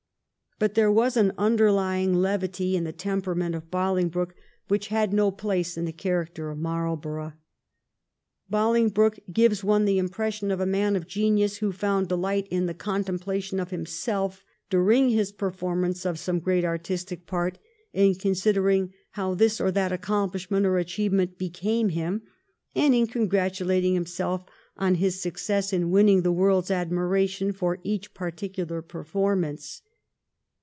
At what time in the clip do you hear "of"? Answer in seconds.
3.55-3.71, 5.31-5.37, 6.51-6.57, 10.51-10.59, 10.95-11.07, 13.59-13.71, 16.05-16.19